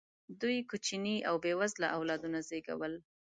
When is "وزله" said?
1.59-1.87